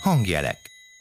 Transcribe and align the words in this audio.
Hangjelek. 0.00 0.58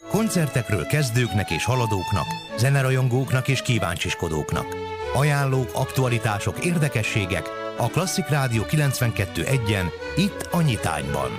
Koncertekről 0.10 0.86
kezdőknek 0.86 1.52
és 1.52 1.66
haladóknak, 1.66 2.26
zenerajongóknak 2.58 3.48
és 3.48 3.62
kíváncsiskodóknak. 3.62 4.76
Ajánlók, 5.14 5.70
aktualitások, 5.74 6.66
érdekességek 6.66 7.50
a 7.78 7.88
Klasszik 7.88 8.28
Rádió 8.28 8.64
92.1-en, 8.64 9.86
itt 10.18 10.50
a 10.52 10.62
Nyitányban. 10.62 11.30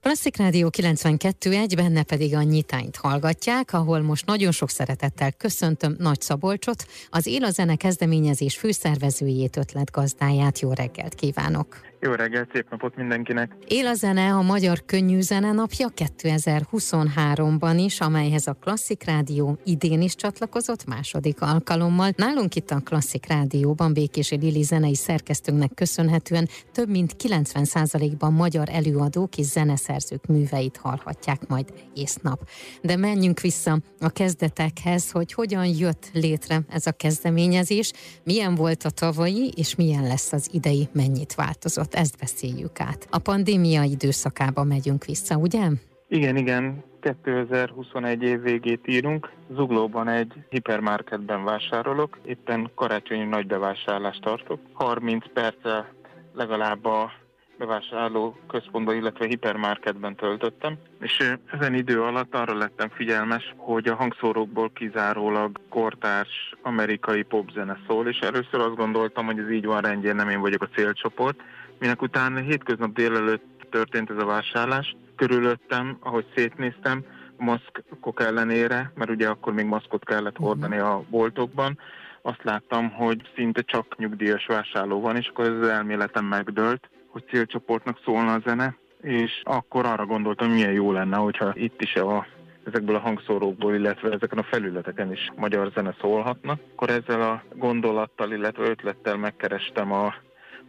Klasszik 0.00 0.36
Rádió 0.36 0.70
92.1, 0.76 1.72
benne 1.76 2.02
pedig 2.02 2.34
a 2.34 2.42
nyitányt 2.42 2.96
hallgatják, 2.96 3.72
ahol 3.72 4.00
most 4.00 4.26
nagyon 4.26 4.52
sok 4.52 4.70
szeretettel 4.70 5.32
köszöntöm 5.32 5.96
Nagy 5.98 6.20
Szabolcsot, 6.20 6.86
az 7.10 7.26
Él 7.26 7.44
a 7.44 7.50
Zene 7.50 7.76
kezdeményezés 7.76 8.56
főszervezőjét, 8.56 9.56
ötletgazdáját. 9.56 10.58
Jó 10.58 10.72
reggelt 10.72 11.14
kívánok! 11.14 11.93
Jó 12.04 12.12
reggelt, 12.12 12.50
szép 12.52 12.70
napot 12.70 12.96
mindenkinek! 12.96 13.52
Él 13.66 13.86
a 13.86 13.94
zene 13.94 14.32
a 14.32 14.42
Magyar 14.42 14.84
Könnyű 14.84 15.20
Zene 15.20 15.52
napja 15.52 15.88
2023-ban 15.96 17.74
is, 17.84 18.00
amelyhez 18.00 18.46
a 18.46 18.52
Klasszik 18.52 19.04
Rádió 19.04 19.58
idén 19.64 20.02
is 20.02 20.14
csatlakozott 20.14 20.86
második 20.86 21.40
alkalommal. 21.40 22.10
Nálunk 22.16 22.54
itt 22.54 22.70
a 22.70 22.80
Klasszik 22.84 23.26
Rádióban 23.26 23.92
Békési 23.92 24.36
Lili 24.36 24.62
zenei 24.62 24.94
szerkesztőnknek 24.94 25.74
köszönhetően 25.74 26.48
több 26.72 26.88
mint 26.88 27.16
90%-ban 27.22 28.32
magyar 28.32 28.68
előadók 28.70 29.36
és 29.36 29.46
zeneszerzők 29.46 30.26
műveit 30.26 30.76
hallhatják 30.76 31.46
majd 31.46 31.72
egész 31.90 32.16
nap. 32.22 32.48
De 32.82 32.96
menjünk 32.96 33.40
vissza 33.40 33.78
a 34.00 34.10
kezdetekhez, 34.10 35.10
hogy 35.10 35.32
hogyan 35.32 35.66
jött 35.66 36.10
létre 36.12 36.60
ez 36.68 36.86
a 36.86 36.92
kezdeményezés, 36.92 37.92
milyen 38.24 38.54
volt 38.54 38.82
a 38.82 38.90
tavalyi, 38.90 39.52
és 39.56 39.74
milyen 39.74 40.02
lesz 40.02 40.32
az 40.32 40.48
idei, 40.52 40.88
mennyit 40.92 41.34
változott 41.34 41.92
ezt 41.94 42.18
beszéljük 42.18 42.80
át. 42.80 43.06
A 43.10 43.18
pandémia 43.18 43.82
időszakába 43.82 44.64
megyünk 44.64 45.04
vissza, 45.04 45.36
ugye? 45.36 45.68
Igen, 46.08 46.36
igen. 46.36 46.84
2021 47.00 48.22
év 48.22 48.42
végét 48.42 48.88
írunk. 48.88 49.30
Zuglóban 49.54 50.08
egy 50.08 50.32
hipermarketben 50.48 51.44
vásárolok. 51.44 52.18
Éppen 52.26 52.70
karácsonyi 52.74 53.24
nagy 53.24 53.46
bevásárlást 53.46 54.20
tartok. 54.20 54.60
30 54.72 55.24
perccel 55.32 55.92
legalább 56.34 56.84
a 56.84 57.12
bevásárló 57.58 58.36
központban, 58.48 58.96
illetve 58.96 59.26
hipermarketben 59.26 60.16
töltöttem, 60.16 60.76
és 61.00 61.36
ezen 61.52 61.74
idő 61.74 62.02
alatt 62.02 62.34
arra 62.34 62.54
lettem 62.56 62.88
figyelmes, 62.88 63.54
hogy 63.56 63.88
a 63.88 63.94
hangszórókból 63.94 64.70
kizárólag 64.72 65.60
kortárs 65.68 66.54
amerikai 66.62 67.22
popzene 67.22 67.78
szól, 67.86 68.08
és 68.08 68.18
először 68.18 68.60
azt 68.60 68.76
gondoltam, 68.76 69.26
hogy 69.26 69.38
ez 69.38 69.50
így 69.50 69.66
van 69.66 69.80
rendjén, 69.80 70.14
nem 70.14 70.28
én 70.28 70.40
vagyok 70.40 70.62
a 70.62 70.68
célcsoport, 70.74 71.40
minek 71.78 72.02
után 72.02 72.42
hétköznap 72.42 72.94
délelőtt 72.94 73.66
történt 73.70 74.10
ez 74.10 74.18
a 74.18 74.24
vásárlás. 74.24 74.96
Körülöttem, 75.16 75.96
ahogy 76.00 76.26
szétnéztem, 76.34 77.04
maszkok 77.36 78.20
ellenére, 78.20 78.92
mert 78.94 79.10
ugye 79.10 79.28
akkor 79.28 79.52
még 79.52 79.66
maszkot 79.66 80.04
kellett 80.04 80.36
hordani 80.36 80.78
a 80.78 81.02
boltokban, 81.08 81.78
azt 82.22 82.42
láttam, 82.42 82.90
hogy 82.90 83.30
szinte 83.34 83.62
csak 83.62 83.96
nyugdíjas 83.96 84.46
vásárló 84.46 85.00
van, 85.00 85.16
és 85.16 85.28
akkor 85.28 85.44
ez 85.44 85.60
az 85.60 85.68
elméletem 85.68 86.24
megdőlt, 86.24 86.88
hogy 87.14 87.24
célcsoportnak 87.30 88.00
szólna 88.04 88.32
a 88.32 88.42
zene, 88.44 88.76
és 89.00 89.40
akkor 89.42 89.86
arra 89.86 90.06
gondoltam, 90.06 90.50
milyen 90.50 90.72
jó 90.72 90.92
lenne, 90.92 91.16
hogyha 91.16 91.52
itt 91.54 91.82
is 91.82 91.94
a 91.94 92.26
ezekből 92.64 92.96
a 92.96 92.98
hangszórókból, 92.98 93.74
illetve 93.74 94.10
ezeken 94.10 94.38
a 94.38 94.42
felületeken 94.42 95.12
is 95.12 95.30
magyar 95.36 95.70
zene 95.74 95.94
szólhatna. 96.00 96.58
Akkor 96.72 96.90
ezzel 96.90 97.22
a 97.22 97.42
gondolattal, 97.54 98.32
illetve 98.32 98.68
ötlettel 98.68 99.16
megkerestem 99.16 99.92
a 99.92 100.14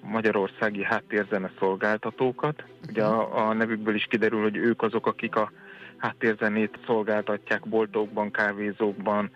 magyarországi 0.01 0.83
háttérzene 0.83 1.51
szolgáltatókat. 1.59 2.63
Ugye 2.89 3.03
a, 3.03 3.47
a 3.47 3.53
nevükből 3.53 3.95
is 3.95 4.05
kiderül, 4.09 4.41
hogy 4.41 4.55
ők 4.55 4.81
azok, 4.81 5.07
akik 5.07 5.35
a 5.35 5.51
háttérzenét 5.97 6.79
szolgáltatják 6.85 7.67
boltokban, 7.67 8.31
kávézókban, 8.31 9.31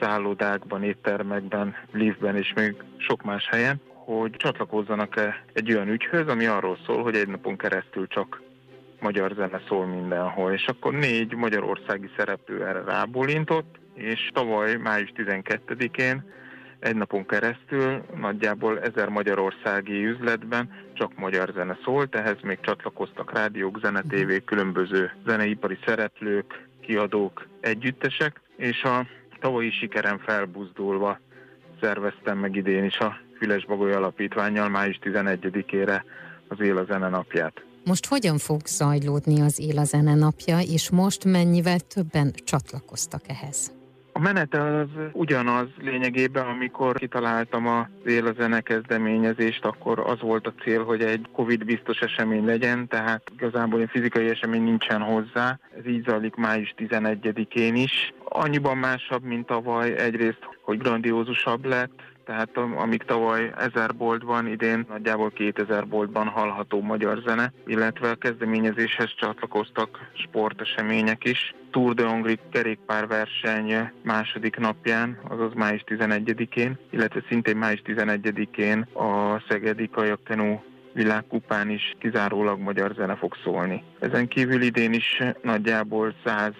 szállodákban, 0.00 0.82
éttermekben, 0.82 1.74
liftben 1.92 2.36
és 2.36 2.52
még 2.54 2.74
sok 2.96 3.22
más 3.22 3.48
helyen, 3.48 3.80
hogy 4.04 4.30
csatlakozzanak-e 4.30 5.44
egy 5.52 5.72
olyan 5.72 5.88
ügyhöz, 5.88 6.28
ami 6.28 6.46
arról 6.46 6.78
szól, 6.86 7.02
hogy 7.02 7.14
egy 7.14 7.28
napon 7.28 7.56
keresztül 7.56 8.06
csak 8.06 8.42
magyar 9.00 9.32
zene 9.36 9.60
szól 9.68 9.86
mindenhol. 9.86 10.52
És 10.52 10.66
akkor 10.66 10.92
négy 10.92 11.34
magyarországi 11.34 12.10
szereplő 12.16 12.66
erre 12.66 12.82
rábólintott, 12.82 13.78
és 13.94 14.30
tavaly 14.32 14.76
május 14.76 15.12
12-én 15.16 16.32
egy 16.78 16.96
napon 16.96 17.26
keresztül 17.26 18.02
nagyjából 18.16 18.80
ezer 18.80 19.08
magyarországi 19.08 20.04
üzletben 20.04 20.70
csak 20.92 21.16
magyar 21.16 21.50
zene 21.54 21.78
szólt, 21.84 22.14
ehhez 22.14 22.36
még 22.42 22.58
csatlakoztak 22.60 23.32
rádiók, 23.32 23.78
zenetévék, 23.80 24.44
különböző 24.44 25.12
zeneipari 25.26 25.78
szereplők, 25.86 26.68
kiadók, 26.80 27.46
együttesek, 27.60 28.40
és 28.56 28.82
a 28.82 29.06
tavalyi 29.40 29.70
sikerem 29.70 30.18
felbuzdulva 30.18 31.18
szerveztem 31.80 32.38
meg 32.38 32.56
idén 32.56 32.84
is 32.84 32.98
a 32.98 33.23
Füles 33.44 33.64
Bagoly 33.64 33.92
Alapítványjal 33.92 34.68
május 34.68 34.98
11-ére 35.02 36.02
az 36.48 36.60
Él 36.60 36.76
a 36.76 36.84
Zene 36.84 37.08
napját. 37.08 37.64
Most 37.84 38.06
hogyan 38.06 38.38
fog 38.38 38.60
zajlódni 38.66 39.40
az 39.40 39.60
Él 39.60 39.78
a 39.78 39.84
Zene 39.84 40.14
napja, 40.14 40.58
és 40.58 40.90
most 40.90 41.24
mennyivel 41.24 41.78
többen 41.78 42.32
csatlakoztak 42.44 43.20
ehhez? 43.26 43.72
A 44.12 44.18
menet 44.18 44.54
az 44.54 44.88
ugyanaz 45.12 45.66
lényegében, 45.78 46.46
amikor 46.46 46.96
kitaláltam 46.96 47.66
a 47.66 47.88
Él 48.04 48.26
a 48.26 48.32
zene 48.32 48.60
kezdeményezést, 48.60 49.64
akkor 49.64 49.98
az 49.98 50.20
volt 50.20 50.46
a 50.46 50.54
cél, 50.62 50.84
hogy 50.84 51.02
egy 51.02 51.28
Covid 51.32 51.64
biztos 51.64 51.98
esemény 51.98 52.44
legyen, 52.44 52.88
tehát 52.88 53.22
igazából 53.36 53.80
egy 53.80 53.90
fizikai 53.90 54.28
esemény 54.28 54.62
nincsen 54.62 55.00
hozzá. 55.00 55.58
Ez 55.78 55.86
így 55.86 56.04
zajlik 56.04 56.34
május 56.34 56.74
11-én 56.76 57.74
is. 57.74 58.12
Annyiban 58.24 58.76
másabb, 58.76 59.22
mint 59.22 59.46
tavaly 59.46 59.96
egyrészt, 59.96 60.48
hogy 60.62 60.78
grandiózusabb 60.78 61.64
lett, 61.64 62.12
tehát 62.24 62.56
amíg 62.76 63.02
tavaly 63.02 63.52
ezer 63.56 63.94
boltban, 63.96 64.46
idén 64.46 64.86
nagyjából 64.88 65.30
2000 65.30 65.86
boltban 65.86 66.26
hallható 66.26 66.80
magyar 66.80 67.22
zene, 67.26 67.52
illetve 67.66 68.10
a 68.10 68.14
kezdeményezéshez 68.14 69.14
csatlakoztak 69.16 70.10
sportesemények 70.12 71.24
is. 71.24 71.54
Tour 71.70 71.94
de 71.94 72.06
Hongrie 72.06 72.38
kerékpárverseny 72.52 73.90
második 74.02 74.56
napján, 74.56 75.18
azaz 75.28 75.52
május 75.54 75.84
11-én, 75.86 76.78
illetve 76.90 77.22
szintén 77.28 77.56
május 77.56 77.82
11-én 77.84 78.80
a 78.80 79.42
Szegedi 79.48 79.88
Kajakkenu 79.88 80.60
világkupán 80.92 81.70
is 81.70 81.94
kizárólag 81.98 82.60
magyar 82.60 82.92
zene 82.96 83.16
fog 83.16 83.34
szólni. 83.44 83.82
Ezen 83.98 84.28
kívül 84.28 84.62
idén 84.62 84.92
is 84.92 85.22
nagyjából 85.42 86.14
100 86.24 86.52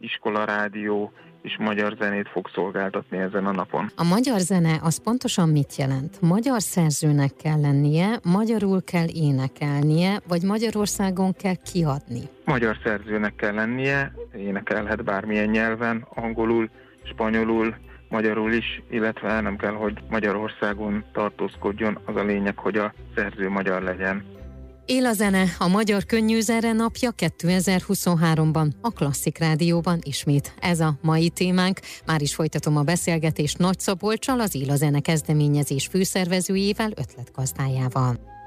iskola 0.00 0.44
rádió 0.44 1.12
és 1.42 1.56
magyar 1.58 1.94
zenét 1.98 2.28
fog 2.28 2.48
szolgáltatni 2.54 3.18
ezen 3.18 3.46
a 3.46 3.52
napon. 3.52 3.90
A 3.96 4.04
magyar 4.04 4.38
zene 4.38 4.78
az 4.82 5.02
pontosan 5.02 5.48
mit 5.48 5.76
jelent? 5.76 6.20
Magyar 6.20 6.62
szerzőnek 6.62 7.36
kell 7.36 7.60
lennie, 7.60 8.18
magyarul 8.22 8.82
kell 8.84 9.06
énekelnie, 9.14 10.20
vagy 10.28 10.42
Magyarországon 10.42 11.32
kell 11.32 11.56
kiadni? 11.72 12.20
Magyar 12.44 12.76
szerzőnek 12.84 13.34
kell 13.34 13.54
lennie, 13.54 14.12
énekelhet 14.36 15.04
bármilyen 15.04 15.48
nyelven, 15.48 16.06
angolul, 16.14 16.70
spanyolul, 17.02 17.76
magyarul 18.08 18.52
is, 18.52 18.82
illetve 18.90 19.40
nem 19.40 19.56
kell, 19.56 19.72
hogy 19.72 19.98
Magyarországon 20.10 21.04
tartózkodjon, 21.12 21.98
az 22.04 22.16
a 22.16 22.24
lényeg, 22.24 22.58
hogy 22.58 22.76
a 22.76 22.94
szerző 23.14 23.48
magyar 23.48 23.82
legyen. 23.82 24.24
Él 24.90 25.06
a 25.06 25.12
zene, 25.12 25.44
a 25.58 25.68
Magyar 25.68 26.04
Könnyűzere 26.04 26.72
napja 26.72 27.10
2023-ban, 27.16 28.70
a 28.80 28.90
Klasszik 28.90 29.38
Rádióban 29.38 29.98
ismét. 30.02 30.54
Ez 30.60 30.80
a 30.80 30.98
mai 31.02 31.28
témánk. 31.28 31.80
Már 32.06 32.22
is 32.22 32.34
folytatom 32.34 32.76
a 32.76 32.82
beszélgetést 32.82 33.58
Nagy 33.58 33.78
Szabolcsal, 33.78 34.40
az 34.40 34.54
Él 34.54 34.70
a 34.70 34.76
zene 34.76 35.00
kezdeményezés 35.00 35.86
főszervezőjével, 35.86 36.90
ötletgazdájával. 36.96 38.37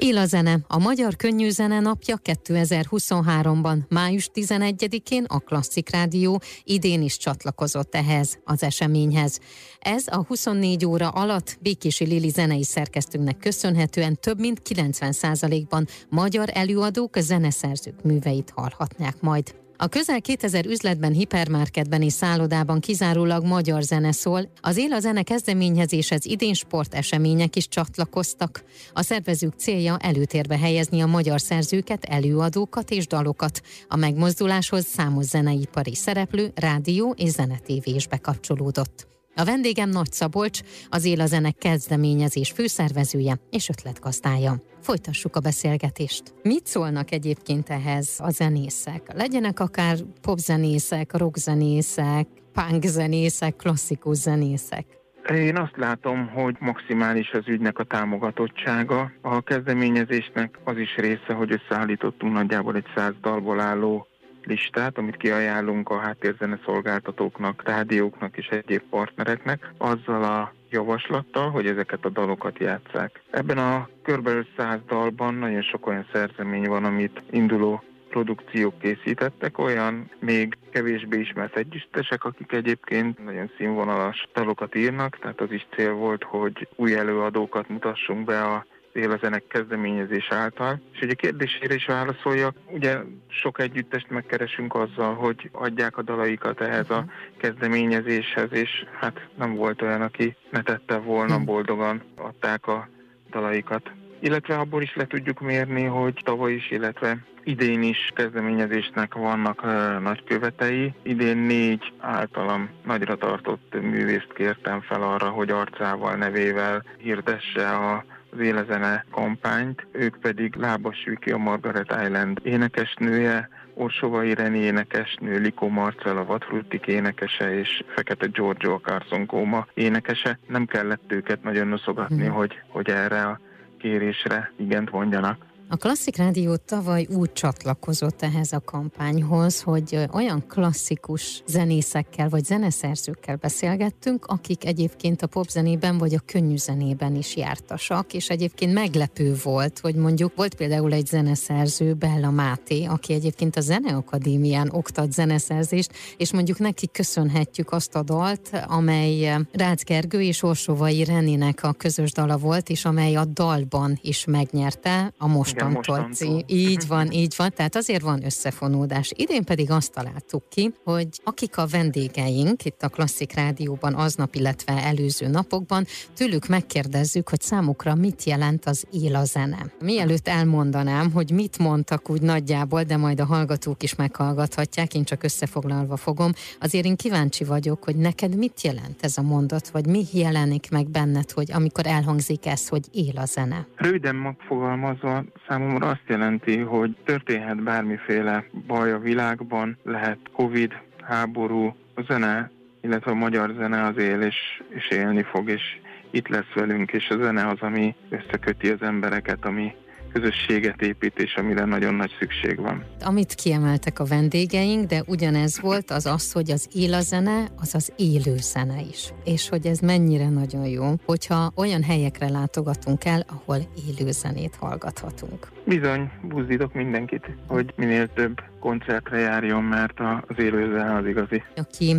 Él 0.00 0.16
a 0.16 0.26
zene, 0.26 0.58
a 0.68 0.78
Magyar 0.78 1.16
Könnyű 1.16 1.50
Zene 1.50 1.80
napja 1.80 2.20
2023-ban, 2.24 3.78
május 3.88 4.30
11-én 4.34 5.24
a 5.24 5.38
Klasszik 5.38 5.90
Rádió 5.90 6.40
idén 6.64 7.02
is 7.02 7.16
csatlakozott 7.16 7.94
ehhez 7.94 8.38
az 8.44 8.62
eseményhez. 8.62 9.38
Ez 9.78 10.04
a 10.06 10.24
24 10.28 10.84
óra 10.86 11.08
alatt 11.08 11.58
Békési 11.60 12.04
Lili 12.04 12.28
zenei 12.28 12.64
szerkesztőnknek 12.64 13.38
köszönhetően 13.38 14.20
több 14.20 14.38
mint 14.38 14.60
90%-ban 14.68 15.86
magyar 16.08 16.48
előadók, 16.52 17.18
zeneszerzők 17.18 18.02
műveit 18.02 18.52
hallhatnák 18.54 19.20
majd. 19.20 19.59
A 19.82 19.88
közel 19.88 20.20
2000 20.20 20.66
üzletben, 20.66 21.12
hipermarketben 21.12 22.02
és 22.02 22.12
szállodában 22.12 22.80
kizárólag 22.80 23.44
magyar 23.44 23.82
zene 23.82 24.12
szól. 24.12 24.52
Az 24.60 24.76
Él 24.76 24.92
a 24.92 24.98
zene 24.98 25.22
kezdeményezéshez 25.22 26.24
idén 26.24 26.54
sportesemények 26.54 27.56
is 27.56 27.68
csatlakoztak. 27.68 28.64
A 28.92 29.02
szervezők 29.02 29.52
célja 29.56 29.96
előtérbe 29.96 30.58
helyezni 30.58 31.00
a 31.00 31.06
magyar 31.06 31.40
szerzőket, 31.40 32.04
előadókat 32.04 32.90
és 32.90 33.06
dalokat. 33.06 33.60
A 33.88 33.96
megmozduláshoz 33.96 34.84
számos 34.84 35.24
zeneipari 35.24 35.94
szereplő, 35.94 36.52
rádió 36.54 37.14
és 37.16 37.30
zenetévé 37.30 37.90
is 37.94 38.06
bekapcsolódott. 38.06 39.08
A 39.34 39.44
vendégem 39.44 39.88
Nagy 39.88 40.12
Szabolcs, 40.12 40.60
az 40.88 41.04
Él 41.04 41.20
a 41.20 41.26
Zene 41.26 41.50
kezdeményezés 41.50 42.50
főszervezője 42.50 43.40
és 43.50 43.68
ötletgazdája. 43.68 44.62
Folytassuk 44.80 45.36
a 45.36 45.40
beszélgetést. 45.40 46.22
Mit 46.42 46.66
szólnak 46.66 47.12
egyébként 47.12 47.68
ehhez 47.68 48.16
a 48.18 48.30
zenészek? 48.30 49.12
Legyenek 49.14 49.60
akár 49.60 49.96
popzenészek, 50.22 51.16
rockzenészek, 51.16 52.26
punkzenészek, 52.52 53.56
klasszikus 53.56 54.16
zenészek. 54.16 54.86
Én 55.28 55.56
azt 55.56 55.76
látom, 55.76 56.28
hogy 56.28 56.56
maximális 56.58 57.30
az 57.30 57.48
ügynek 57.48 57.78
a 57.78 57.84
támogatottsága. 57.84 59.12
A 59.22 59.40
kezdeményezésnek 59.40 60.58
az 60.64 60.76
is 60.76 60.96
része, 60.96 61.32
hogy 61.32 61.52
összeállítottunk 61.52 62.32
nagyjából 62.32 62.76
egy 62.76 62.86
száz 62.94 63.12
dalból 63.22 63.60
álló 63.60 64.06
listát, 64.44 64.98
amit 64.98 65.16
kiajánlunk 65.16 65.88
a 65.88 65.98
háttérzene 65.98 66.58
szolgáltatóknak, 66.64 67.62
rádióknak 67.64 68.36
és 68.36 68.46
egyéb 68.46 68.82
partnereknek, 68.90 69.72
azzal 69.78 70.24
a 70.24 70.52
javaslattal, 70.70 71.50
hogy 71.50 71.66
ezeket 71.66 72.04
a 72.04 72.08
dalokat 72.08 72.58
játszák. 72.58 73.22
Ebben 73.30 73.58
a 73.58 73.88
körülbelül 74.02 74.46
száz 74.56 74.78
dalban 74.86 75.34
nagyon 75.34 75.62
sok 75.62 75.86
olyan 75.86 76.06
szerzemény 76.12 76.68
van, 76.68 76.84
amit 76.84 77.22
induló 77.30 77.82
produkciók 78.10 78.78
készítettek, 78.78 79.58
olyan 79.58 80.10
még 80.18 80.56
kevésbé 80.72 81.20
ismert 81.20 81.56
együttesek, 81.56 82.24
akik 82.24 82.52
egyébként 82.52 83.24
nagyon 83.24 83.50
színvonalas 83.56 84.28
dalokat 84.34 84.74
írnak, 84.74 85.18
tehát 85.18 85.40
az 85.40 85.52
is 85.52 85.66
cél 85.76 85.92
volt, 85.92 86.24
hogy 86.24 86.68
új 86.76 86.94
előadókat 86.94 87.68
mutassunk 87.68 88.24
be 88.24 88.40
a 88.40 88.66
élezenek 88.92 89.46
kezdeményezés 89.46 90.30
által. 90.30 90.80
És 90.92 91.00
ugye 91.00 91.12
a 91.12 91.16
kérdésére 91.16 91.74
is 91.74 91.86
válaszoljak, 91.86 92.56
ugye 92.66 92.98
sok 93.28 93.60
együttest 93.60 94.10
megkeresünk 94.10 94.74
azzal, 94.74 95.14
hogy 95.14 95.50
adják 95.52 95.96
a 95.96 96.02
dalaikat 96.02 96.60
ehhez 96.60 96.90
a 96.90 97.04
kezdeményezéshez, 97.36 98.52
és 98.52 98.84
hát 99.00 99.28
nem 99.34 99.54
volt 99.54 99.82
olyan, 99.82 100.02
aki 100.02 100.36
ne 100.50 100.62
tette 100.62 100.96
volna, 100.96 101.36
hm. 101.36 101.44
boldogan 101.44 102.02
adták 102.16 102.66
a 102.66 102.88
dalaikat. 103.30 103.90
Illetve 104.20 104.56
abból 104.56 104.82
is 104.82 104.96
le 104.96 105.06
tudjuk 105.06 105.40
mérni, 105.40 105.84
hogy 105.84 106.20
tavaly 106.24 106.52
is, 106.52 106.70
illetve 106.70 107.18
idén 107.44 107.82
is 107.82 108.10
kezdeményezésnek 108.14 109.14
vannak 109.14 109.62
uh, 109.64 110.00
nagykövetei. 110.00 110.94
Idén 111.02 111.36
négy 111.36 111.92
általam 111.98 112.68
nagyra 112.84 113.16
tartott 113.16 113.80
művészt 113.80 114.32
kértem 114.34 114.80
fel 114.80 115.02
arra, 115.02 115.28
hogy 115.28 115.50
arcával, 115.50 116.14
nevével 116.14 116.84
hirdesse 116.98 117.68
a 117.68 118.04
az 118.30 118.38
élezene 118.40 119.04
kampányt, 119.10 119.86
ők 119.92 120.16
pedig 120.16 120.54
Lábas 120.54 121.04
Viki, 121.04 121.30
a 121.30 121.36
Margaret 121.36 121.94
Island 122.04 122.40
énekesnője, 122.42 123.48
Orsova 123.74 124.24
Irene 124.24 124.56
énekesnő, 124.56 125.38
Likó 125.38 125.68
Marcel 125.68 126.16
a 126.16 126.24
Vadfruttik 126.24 126.86
énekese 126.86 127.58
és 127.58 127.82
Fekete 127.94 128.26
Giorgio 128.26 128.74
a 128.74 128.80
Carson 128.80 129.26
Kóma 129.26 129.66
énekese. 129.74 130.38
Nem 130.48 130.66
kellett 130.66 131.12
őket 131.12 131.42
nagyon 131.42 131.68
noszogatni, 131.68 132.24
hmm. 132.24 132.34
hogy, 132.34 132.62
hogy 132.68 132.88
erre 132.88 133.22
a 133.22 133.40
kérésre 133.78 134.52
igent 134.56 134.90
mondjanak. 134.90 135.49
A 135.72 135.76
Klasszik 135.76 136.16
Rádió 136.16 136.56
tavaly 136.56 137.06
úgy 137.10 137.32
csatlakozott 137.32 138.22
ehhez 138.22 138.52
a 138.52 138.60
kampányhoz, 138.60 139.60
hogy 139.60 140.08
olyan 140.12 140.44
klasszikus 140.48 141.42
zenészekkel 141.46 142.28
vagy 142.28 142.44
zeneszerzőkkel 142.44 143.36
beszélgettünk, 143.36 144.26
akik 144.26 144.64
egyébként 144.64 145.22
a 145.22 145.26
popzenében 145.26 145.98
vagy 145.98 146.14
a 146.14 146.20
könnyű 146.26 146.56
zenében 146.56 147.14
is 147.14 147.36
jártasak, 147.36 148.12
és 148.14 148.28
egyébként 148.28 148.72
meglepő 148.72 149.36
volt, 149.42 149.78
hogy 149.78 149.94
mondjuk 149.94 150.32
volt 150.36 150.54
például 150.54 150.92
egy 150.92 151.06
zeneszerző, 151.06 151.94
Bella 151.94 152.30
Máté, 152.30 152.84
aki 152.84 153.12
egyébként 153.12 153.56
a 153.56 153.60
Zeneakadémián 153.60 154.70
oktat 154.72 155.12
zeneszerzést, 155.12 155.92
és 156.16 156.32
mondjuk 156.32 156.58
neki 156.58 156.88
köszönhetjük 156.92 157.72
azt 157.72 157.94
a 157.94 158.02
dalt, 158.02 158.50
amely 158.66 159.36
Rácz 159.52 159.82
Gergő 159.84 160.22
és 160.22 160.42
Orsovai 160.42 161.04
Renének 161.04 161.62
a 161.62 161.72
közös 161.72 162.12
dala 162.12 162.36
volt, 162.36 162.68
és 162.68 162.84
amely 162.84 163.14
a 163.14 163.24
dalban 163.24 163.98
is 164.02 164.24
megnyerte 164.24 165.14
a 165.18 165.26
most 165.26 165.58
mostantól. 165.68 166.42
Így 166.46 166.86
van, 166.86 167.10
így 167.10 167.34
van. 167.36 167.52
Tehát 167.54 167.76
azért 167.76 168.02
van 168.02 168.24
összefonódás. 168.24 169.12
Idén 169.16 169.44
pedig 169.44 169.70
azt 169.70 169.92
találtuk 169.92 170.48
ki, 170.48 170.72
hogy 170.84 171.08
akik 171.24 171.56
a 171.56 171.66
vendégeink 171.66 172.64
itt 172.64 172.82
a 172.82 172.88
Klasszik 172.88 173.34
Rádióban 173.34 173.94
aznap, 173.94 174.34
illetve 174.34 174.72
előző 174.72 175.28
napokban, 175.28 175.84
tőlük 176.16 176.46
megkérdezzük, 176.46 177.28
hogy 177.28 177.40
számukra 177.40 177.94
mit 177.94 178.24
jelent 178.24 178.64
az 178.64 178.86
él 178.92 179.14
a 179.14 179.24
zene. 179.24 179.72
Mielőtt 179.80 180.28
elmondanám, 180.28 181.12
hogy 181.12 181.30
mit 181.30 181.58
mondtak 181.58 182.10
úgy 182.10 182.22
nagyjából, 182.22 182.82
de 182.82 182.96
majd 182.96 183.20
a 183.20 183.24
hallgatók 183.24 183.82
is 183.82 183.94
meghallgathatják, 183.94 184.94
én 184.94 185.04
csak 185.04 185.22
összefoglalva 185.22 185.96
fogom, 185.96 186.32
azért 186.60 186.84
én 186.84 186.96
kíváncsi 186.96 187.44
vagyok, 187.44 187.84
hogy 187.84 187.96
neked 187.96 188.36
mit 188.36 188.60
jelent 188.62 189.02
ez 189.02 189.16
a 189.16 189.22
mondat, 189.22 189.68
vagy 189.68 189.86
mi 189.86 190.04
jelenik 190.12 190.70
meg 190.70 190.90
benned, 190.90 191.30
hogy 191.30 191.52
amikor 191.52 191.86
elhangzik 191.86 192.46
ez, 192.46 192.68
hogy 192.68 192.86
él 192.92 193.16
a 193.16 193.24
zene. 193.24 193.66
Röviden 193.76 194.14
megfogalmazva, 194.14 195.24
számomra 195.50 195.88
azt 195.88 196.06
jelenti, 196.06 196.58
hogy 196.58 196.96
történhet 197.04 197.62
bármiféle 197.62 198.44
baj 198.66 198.92
a 198.92 198.98
világban, 198.98 199.76
lehet 199.82 200.18
Covid, 200.32 200.72
háború, 201.00 201.74
zene, 202.08 202.50
illetve 202.80 203.10
a 203.10 203.14
magyar 203.14 203.54
zene 203.58 203.84
az 203.84 203.96
él 203.96 204.20
és, 204.20 204.62
és 204.68 204.90
élni 204.90 205.22
fog, 205.22 205.48
és 205.48 205.62
itt 206.10 206.28
lesz 206.28 206.52
velünk, 206.54 206.92
és 206.92 207.08
a 207.08 207.16
zene 207.22 207.46
az, 207.46 207.60
ami 207.60 207.94
összeköti 208.08 208.68
az 208.68 208.82
embereket, 208.82 209.44
ami 209.44 209.74
közösséget 210.12 210.82
épít, 210.82 211.18
és 211.18 211.34
amire 211.34 211.64
nagyon 211.64 211.94
nagy 211.94 212.10
szükség 212.18 212.60
van. 212.60 212.84
Amit 213.04 213.34
kiemeltek 213.34 213.98
a 213.98 214.04
vendégeink, 214.04 214.86
de 214.86 215.02
ugyanez 215.06 215.60
volt, 215.60 215.90
az 215.90 216.06
az, 216.06 216.32
hogy 216.32 216.50
az 216.50 216.68
élazene, 216.74 217.48
az 217.56 217.74
az 217.74 217.92
élő 217.96 218.36
zene 218.36 218.80
is. 218.90 219.12
És 219.24 219.48
hogy 219.48 219.66
ez 219.66 219.78
mennyire 219.78 220.28
nagyon 220.28 220.66
jó, 220.66 220.94
hogyha 221.04 221.52
olyan 221.56 221.82
helyekre 221.82 222.28
látogatunk 222.28 223.04
el, 223.04 223.24
ahol 223.28 223.56
élő 223.88 224.10
zenét 224.10 224.54
hallgathatunk. 224.54 225.48
Bizony, 225.64 226.10
buzdítok 226.22 226.74
mindenkit, 226.74 227.30
hogy 227.46 227.72
minél 227.76 228.12
több 228.12 228.40
koncertre 228.60 229.18
járjon, 229.18 229.62
mert 229.62 230.00
az 230.26 230.38
élő 230.38 230.72
zene 230.76 230.94
az 230.94 231.06
igazi. 231.06 231.42
Aki 231.56 231.96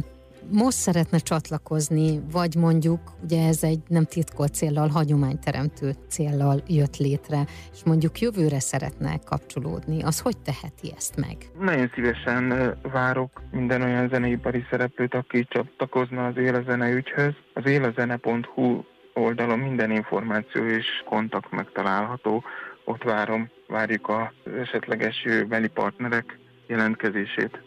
most 0.50 0.78
szeretne 0.78 1.18
csatlakozni, 1.18 2.20
vagy 2.32 2.56
mondjuk, 2.56 3.00
ugye 3.24 3.48
ez 3.48 3.64
egy 3.64 3.80
nem 3.88 4.06
titkolt 4.06 4.54
céllal, 4.54 4.88
hagyományteremtő 4.88 5.92
céllal 6.10 6.62
jött 6.68 6.98
létre, 6.98 7.46
és 7.74 7.84
mondjuk 7.86 8.20
jövőre 8.20 8.60
szeretne 8.60 9.20
kapcsolódni, 9.26 10.04
az 10.04 10.20
hogy 10.20 10.38
teheti 10.38 10.94
ezt 10.96 11.18
meg? 11.18 11.38
Nagyon 11.60 11.92
szívesen 11.94 12.76
várok 12.92 13.42
minden 13.52 13.82
olyan 13.82 14.10
zeneipari 14.10 14.66
szereplőt, 14.70 15.14
aki 15.14 15.46
csatlakozna 15.50 16.26
az 16.26 16.38
Élezene 16.38 16.92
ügyhöz. 16.92 17.34
Az 17.54 17.66
élezene.hu 17.66 18.84
oldalon 19.14 19.60
minden 19.60 19.92
információ 19.92 20.66
és 20.66 20.86
kontakt 21.06 21.52
megtalálható. 21.52 22.44
Ott 22.86 23.04
várom, 23.04 23.50
várjuk 23.68 24.10
az 24.10 24.52
esetleges 24.60 25.24
jövőbeli 25.24 25.68
partnerek 25.68 26.40
jelentkezését. 26.68 27.62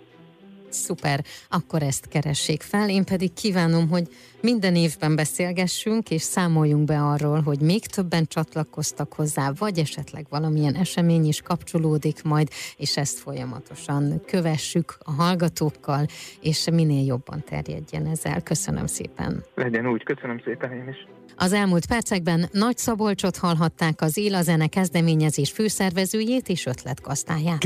Szuper, 0.74 1.24
akkor 1.48 1.82
ezt 1.82 2.08
keressék 2.08 2.62
fel. 2.62 2.88
Én 2.88 3.04
pedig 3.04 3.32
kívánom, 3.32 3.88
hogy 3.88 4.08
minden 4.40 4.76
évben 4.76 5.16
beszélgessünk, 5.16 6.10
és 6.10 6.22
számoljunk 6.22 6.84
be 6.84 7.00
arról, 7.00 7.40
hogy 7.40 7.60
még 7.60 7.86
többen 7.86 8.26
csatlakoztak 8.26 9.12
hozzá, 9.12 9.52
vagy 9.58 9.78
esetleg 9.78 10.26
valamilyen 10.28 10.74
esemény 10.74 11.26
is 11.26 11.40
kapcsolódik 11.40 12.22
majd, 12.22 12.48
és 12.76 12.96
ezt 12.96 13.18
folyamatosan 13.18 14.22
kövessük 14.26 14.96
a 14.98 15.10
hallgatókkal, 15.12 16.06
és 16.40 16.68
minél 16.72 17.04
jobban 17.04 17.44
terjedjen 17.48 18.06
ezzel. 18.06 18.42
Köszönöm 18.42 18.86
szépen. 18.86 19.44
Legyen 19.54 19.86
úgy, 19.86 20.02
köszönöm 20.02 20.40
szépen 20.44 20.72
én 20.72 20.88
is. 20.88 21.06
Az 21.36 21.52
elmúlt 21.52 21.86
percekben 21.86 22.48
Nagy 22.52 22.78
Szabolcsot 22.78 23.36
hallhatták 23.36 24.00
az 24.00 24.16
Éla 24.16 24.42
Zene 24.42 24.66
kezdeményezés 24.66 25.50
főszervezőjét 25.50 26.48
és 26.48 26.66
ötletgazdáját. 26.66 27.62